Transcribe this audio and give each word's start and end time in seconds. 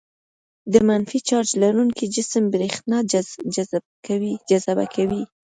د 0.73 0.73
منفي 0.87 1.19
چارج 1.29 1.49
لرونکي 1.61 2.05
جسم 2.15 2.43
برېښنا 2.53 2.97
جذبه 4.59 4.85
کوي. 4.97 5.23